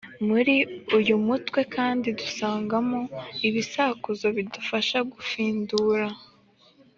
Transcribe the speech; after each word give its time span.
muri 0.27 0.55
uyu 0.97 1.15
mutwe 1.27 1.59
kandi 1.75 2.07
dusangamo 2.19 2.99
ibisakuzo 3.47 4.27
bifasha 4.37 4.97
gufindura 5.13 6.07